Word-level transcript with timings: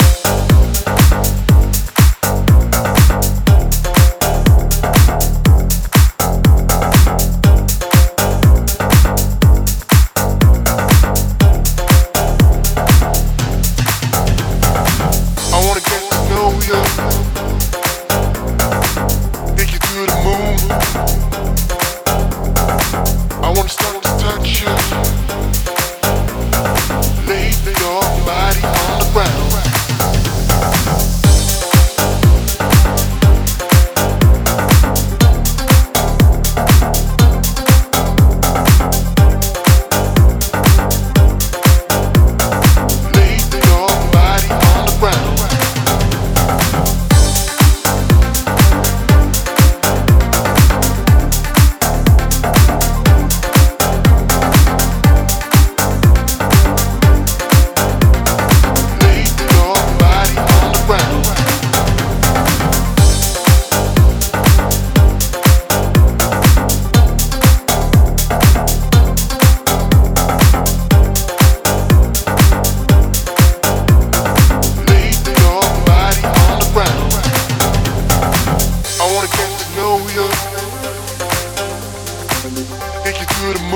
you 0.00 0.23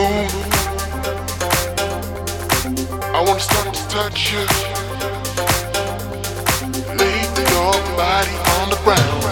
move. 0.09 0.35
I 3.15 3.21
wanna 3.27 3.41
start 3.41 3.75
to 3.75 3.83
touch 3.89 4.33
you. 4.33 4.45
Lay 7.01 7.19
your 7.55 7.75
body 8.01 8.37
on 8.57 8.67
the 8.73 8.79
ground. 8.85 9.23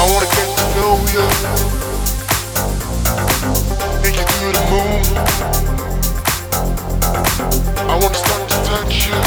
I 0.00 0.04
wanna 0.12 0.28
get 0.36 0.48
to 0.58 0.64
know 0.76 0.94
you. 1.14 1.26
Take 4.02 4.16
you 4.20 4.26
to 4.38 4.46
the 4.56 4.64
moon. 4.72 5.04
I 7.92 7.94
wanna 8.02 8.22
start 8.24 8.42
to 8.52 8.58
touch 8.70 8.94
you. 9.08 9.18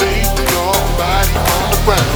Lay 0.00 0.20
your 0.54 0.74
body 0.98 1.34
on 1.54 1.64
the 1.72 1.80
ground. 1.86 2.11